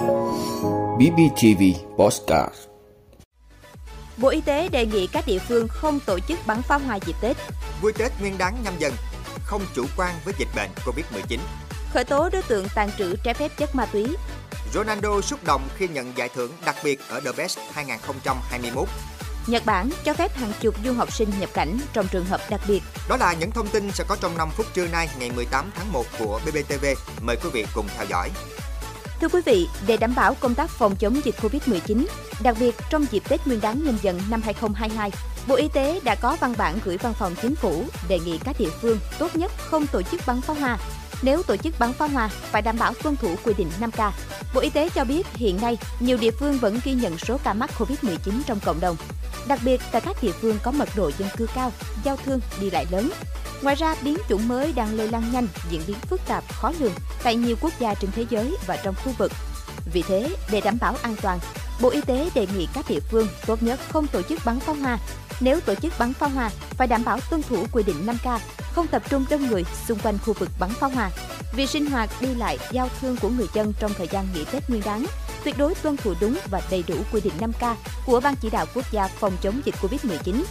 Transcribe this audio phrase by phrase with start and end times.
[0.00, 1.62] BBTV
[1.98, 2.54] Postcard
[4.16, 7.16] Bộ Y tế đề nghị các địa phương không tổ chức bắn pháo hoa dịp
[7.20, 7.36] Tết.
[7.82, 8.92] Vui Tết Nguyên đán nhâm dần,
[9.44, 11.38] không chủ quan với dịch bệnh Covid-19.
[11.92, 14.16] Khởi tố đối tượng tàn trữ trái phép chất ma túy.
[14.74, 18.88] Ronaldo xúc động khi nhận giải thưởng đặc biệt ở The Best 2021.
[19.46, 22.60] Nhật Bản cho phép hàng chục du học sinh nhập cảnh trong trường hợp đặc
[22.68, 22.82] biệt.
[23.08, 25.92] Đó là những thông tin sẽ có trong 5 phút trưa nay ngày 18 tháng
[25.92, 26.84] 1 của BBTV.
[27.20, 28.30] Mời quý vị cùng theo dõi.
[29.20, 32.06] Thưa quý vị, để đảm bảo công tác phòng chống dịch Covid-19,
[32.42, 35.10] đặc biệt trong dịp Tết Nguyên đán nhâm dần năm 2022,
[35.48, 38.56] Bộ Y tế đã có văn bản gửi Văn phòng Chính phủ đề nghị các
[38.58, 40.78] địa phương tốt nhất không tổ chức bắn pháo hoa.
[41.22, 44.10] Nếu tổ chức bắn pháo hoa, phải đảm bảo tuân thủ quy định 5K.
[44.54, 47.52] Bộ Y tế cho biết hiện nay, nhiều địa phương vẫn ghi nhận số ca
[47.52, 48.96] mắc Covid-19 trong cộng đồng.
[49.48, 51.72] Đặc biệt tại các địa phương có mật độ dân cư cao,
[52.04, 53.10] giao thương đi lại lớn.
[53.62, 56.92] Ngoài ra, biến chủng mới đang lây lan nhanh, diễn biến phức tạp, khó lường
[57.22, 59.32] tại nhiều quốc gia trên thế giới và trong khu vực.
[59.92, 61.38] Vì thế, để đảm bảo an toàn,
[61.80, 64.74] Bộ Y tế đề nghị các địa phương tốt nhất không tổ chức bắn pháo
[64.74, 64.98] hoa.
[65.40, 68.38] Nếu tổ chức bắn pháo hoa, phải đảm bảo tuân thủ quy định 5K,
[68.72, 71.10] không tập trung đông người xung quanh khu vực bắn pháo hoa.
[71.52, 74.70] Vì sinh hoạt đi lại, giao thương của người dân trong thời gian nghỉ Tết
[74.70, 75.06] Nguyên đán,
[75.44, 77.74] tuyệt đối tuân thủ đúng và đầy đủ quy định 5K
[78.06, 80.42] của Ban chỉ đạo quốc gia phòng chống dịch Covid-19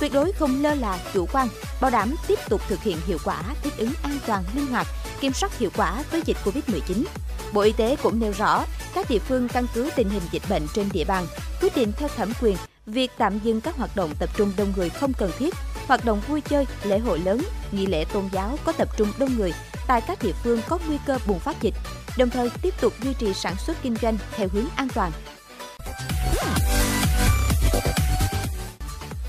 [0.00, 1.48] tuyệt đối không lơ là chủ quan,
[1.80, 4.86] bảo đảm tiếp tục thực hiện hiệu quả thích ứng an toàn, linh hoạt,
[5.20, 7.04] kiểm soát hiệu quả với dịch Covid-19.
[7.52, 10.66] Bộ Y tế cũng nêu rõ, các địa phương căn cứ tình hình dịch bệnh
[10.74, 11.26] trên địa bàn,
[11.60, 12.56] quyết định theo thẩm quyền
[12.86, 15.54] việc tạm dừng các hoạt động tập trung đông người không cần thiết,
[15.88, 19.36] hoạt động vui chơi, lễ hội lớn, nghi lễ tôn giáo có tập trung đông
[19.36, 19.52] người.
[19.86, 21.74] Tại các địa phương có nguy cơ bùng phát dịch,
[22.18, 25.12] đồng thời tiếp tục duy trì sản xuất kinh doanh theo hướng an toàn,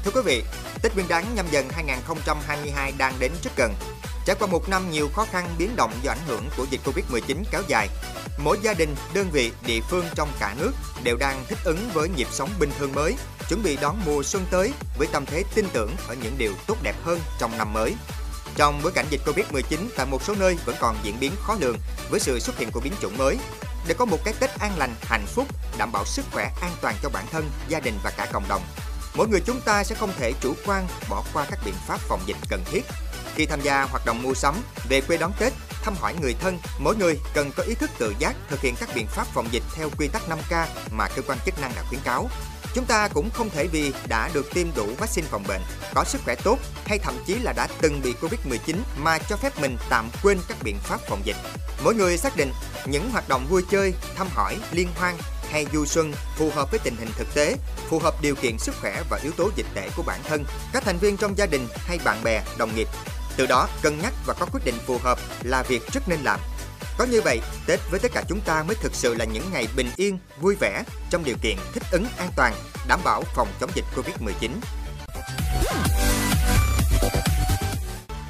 [0.03, 0.43] Thưa quý vị,
[0.81, 3.73] Tết Nguyên đán nhâm dần 2022 đang đến rất gần.
[4.25, 7.43] Trải qua một năm nhiều khó khăn biến động do ảnh hưởng của dịch Covid-19
[7.51, 7.87] kéo dài,
[8.43, 10.71] mỗi gia đình, đơn vị, địa phương trong cả nước
[11.03, 13.15] đều đang thích ứng với nhịp sống bình thường mới,
[13.49, 16.77] chuẩn bị đón mùa xuân tới với tâm thế tin tưởng ở những điều tốt
[16.83, 17.95] đẹp hơn trong năm mới.
[18.55, 21.77] Trong bối cảnh dịch Covid-19 tại một số nơi vẫn còn diễn biến khó lường
[22.09, 23.37] với sự xuất hiện của biến chủng mới,
[23.87, 26.95] để có một cái Tết an lành, hạnh phúc, đảm bảo sức khỏe an toàn
[27.03, 28.61] cho bản thân, gia đình và cả cộng đồng
[29.15, 32.21] mỗi người chúng ta sẽ không thể chủ quan bỏ qua các biện pháp phòng
[32.25, 32.81] dịch cần thiết.
[33.35, 34.55] Khi tham gia hoạt động mua sắm,
[34.89, 38.13] về quê đón Tết, thăm hỏi người thân, mỗi người cần có ý thức tự
[38.19, 41.37] giác thực hiện các biện pháp phòng dịch theo quy tắc 5K mà cơ quan
[41.45, 42.29] chức năng đã khuyến cáo.
[42.73, 45.61] Chúng ta cũng không thể vì đã được tiêm đủ vaccine phòng bệnh,
[45.93, 49.61] có sức khỏe tốt hay thậm chí là đã từng bị Covid-19 mà cho phép
[49.61, 51.37] mình tạm quên các biện pháp phòng dịch.
[51.83, 52.51] Mỗi người xác định
[52.85, 55.15] những hoạt động vui chơi, thăm hỏi, liên hoan
[55.51, 57.55] hay du xuân phù hợp với tình hình thực tế,
[57.89, 60.83] phù hợp điều kiện sức khỏe và yếu tố dịch tễ của bản thân, các
[60.83, 62.87] thành viên trong gia đình hay bạn bè, đồng nghiệp.
[63.37, 66.39] Từ đó, cân nhắc và có quyết định phù hợp là việc rất nên làm.
[66.99, 69.67] Có như vậy, Tết với tất cả chúng ta mới thực sự là những ngày
[69.75, 72.53] bình yên, vui vẻ trong điều kiện thích ứng an toàn,
[72.87, 74.49] đảm bảo phòng chống dịch Covid-19.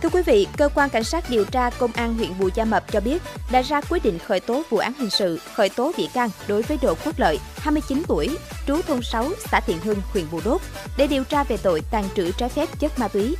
[0.02, 2.92] Thưa quý vị, cơ quan cảnh sát điều tra công an huyện Bù Gia Mập
[2.92, 3.22] cho biết
[3.52, 6.62] đã ra quyết định khởi tố vụ án hình sự, khởi tố bị can đối
[6.62, 8.38] với Đỗ Quốc Lợi, 29 tuổi,
[8.68, 10.62] trú thôn 6, xã Thiện Hưng, huyện Bù Đốt
[10.98, 13.36] để điều tra về tội tàn trữ trái phép chất ma túy.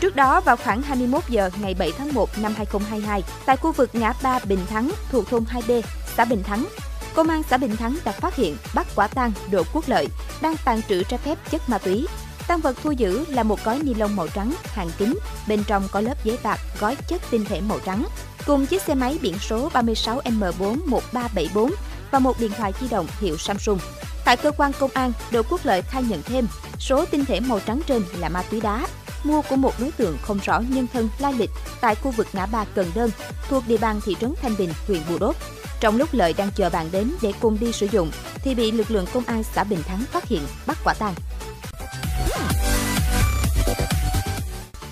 [0.00, 3.90] Trước đó, vào khoảng 21 giờ ngày 7 tháng 1 năm 2022, tại khu vực
[3.92, 5.82] ngã ba Bình Thắng thuộc thôn 2B,
[6.16, 6.66] xã Bình Thắng,
[7.14, 10.06] Công an xã Bình Thắng đã phát hiện bắt quả tang Đỗ Quốc Lợi
[10.42, 12.06] đang tàn trữ trái phép chất ma túy
[12.48, 15.88] Tăng vật thu giữ là một gói ni lông màu trắng, hàng kính, bên trong
[15.92, 18.06] có lớp giấy bạc gói chất tinh thể màu trắng,
[18.46, 21.70] cùng chiếc xe máy biển số 36M41374
[22.10, 23.78] và một điện thoại di động hiệu Samsung.
[24.24, 26.48] Tại cơ quan công an, Đỗ Quốc Lợi khai nhận thêm,
[26.78, 28.86] số tinh thể màu trắng trên là ma túy đá,
[29.24, 32.46] mua của một đối tượng không rõ nhân thân lai lịch tại khu vực ngã
[32.46, 33.10] ba Cần Đơn,
[33.48, 35.36] thuộc địa bàn thị trấn Thanh Bình, huyện Bù Đốp.
[35.80, 38.90] Trong lúc Lợi đang chờ bạn đến để cùng đi sử dụng, thì bị lực
[38.90, 41.14] lượng công an xã Bình Thắng phát hiện, bắt quả tang.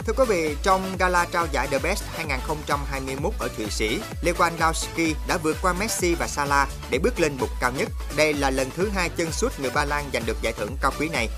[0.07, 5.39] Thưa quý vị, trong gala trao giải The Best 2021 ở Thụy Sĩ, Lewandowski đã
[5.43, 7.89] vượt qua Messi và Salah để bước lên bục cao nhất.
[8.17, 10.93] Đây là lần thứ hai chân sút người Ba Lan giành được giải thưởng cao
[11.01, 11.29] quý này.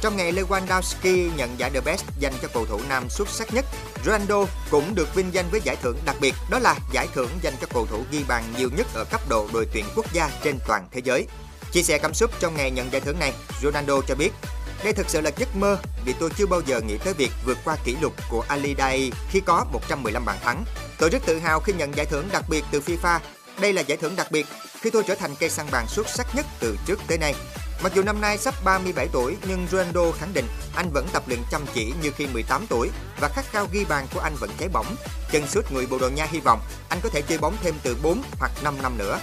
[0.00, 3.64] Trong ngày Lewandowski nhận giải The Best dành cho cầu thủ nam xuất sắc nhất,
[4.04, 7.54] Ronaldo cũng được vinh danh với giải thưởng đặc biệt, đó là giải thưởng dành
[7.60, 10.58] cho cầu thủ ghi bàn nhiều nhất ở cấp độ đội tuyển quốc gia trên
[10.66, 11.26] toàn thế giới.
[11.72, 13.32] Chia sẻ cảm xúc trong ngày nhận giải thưởng này,
[13.62, 14.30] Ronaldo cho biết
[14.84, 17.58] đây thực sự là giấc mơ, vì tôi chưa bao giờ nghĩ tới việc vượt
[17.64, 20.64] qua kỷ lục của Ali Dai khi có 115 bàn thắng.
[20.98, 23.18] Tôi rất tự hào khi nhận giải thưởng đặc biệt từ FIFA.
[23.60, 24.46] Đây là giải thưởng đặc biệt
[24.80, 27.34] khi tôi trở thành cây săn bàn xuất sắc nhất từ trước tới nay.
[27.82, 31.40] Mặc dù năm nay sắp 37 tuổi, nhưng Ronaldo khẳng định anh vẫn tập luyện
[31.50, 32.90] chăm chỉ như khi 18 tuổi
[33.20, 34.96] và khát khao ghi bàn của anh vẫn cháy bỏng.
[35.32, 37.96] Chân sút người Bồ Đào Nha hy vọng anh có thể chơi bóng thêm từ
[38.02, 39.18] 4 hoặc 5 năm nữa.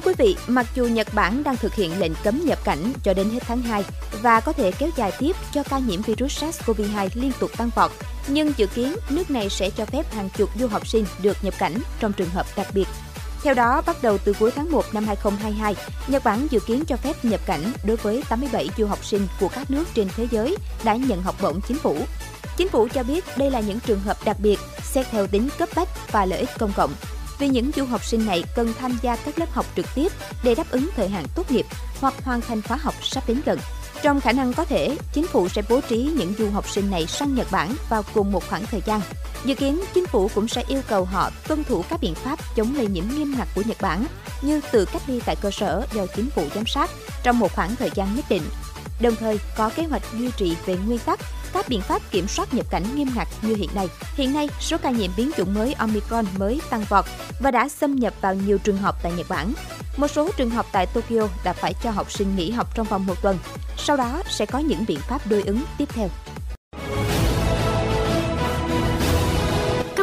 [0.00, 3.14] Thưa quý vị, mặc dù Nhật Bản đang thực hiện lệnh cấm nhập cảnh cho
[3.14, 3.84] đến hết tháng 2
[4.22, 7.90] và có thể kéo dài tiếp cho ca nhiễm virus SARS-CoV-2 liên tục tăng vọt,
[8.28, 11.54] nhưng dự kiến nước này sẽ cho phép hàng chục du học sinh được nhập
[11.58, 12.88] cảnh trong trường hợp đặc biệt.
[13.42, 15.76] Theo đó, bắt đầu từ cuối tháng 1 năm 2022,
[16.08, 19.48] Nhật Bản dự kiến cho phép nhập cảnh đối với 87 du học sinh của
[19.48, 21.96] các nước trên thế giới đã nhận học bổng chính phủ.
[22.56, 25.68] Chính phủ cho biết đây là những trường hợp đặc biệt, xét theo tính cấp
[25.76, 26.90] bách và lợi ích công cộng
[27.40, 30.54] vì những du học sinh này cần tham gia các lớp học trực tiếp để
[30.54, 31.66] đáp ứng thời hạn tốt nghiệp
[32.00, 33.58] hoặc hoàn thành khóa học sắp đến gần.
[34.02, 37.06] Trong khả năng có thể, chính phủ sẽ bố trí những du học sinh này
[37.06, 39.00] sang Nhật Bản vào cùng một khoảng thời gian.
[39.44, 42.74] Dự kiến, chính phủ cũng sẽ yêu cầu họ tuân thủ các biện pháp chống
[42.76, 44.06] lây nhiễm nghiêm ngặt của Nhật Bản,
[44.42, 46.90] như tự cách ly tại cơ sở do chính phủ giám sát
[47.22, 48.42] trong một khoảng thời gian nhất định.
[49.00, 51.20] Đồng thời, có kế hoạch duy trì về nguyên tắc
[51.52, 53.88] các biện pháp kiểm soát nhập cảnh nghiêm ngặt như hiện nay.
[54.14, 57.04] Hiện nay, số ca nhiễm biến chủng mới Omicron mới tăng vọt
[57.40, 59.52] và đã xâm nhập vào nhiều trường học tại Nhật Bản.
[59.96, 63.06] Một số trường học tại Tokyo đã phải cho học sinh nghỉ học trong vòng
[63.06, 63.38] một tuần.
[63.76, 66.08] Sau đó sẽ có những biện pháp đối ứng tiếp theo.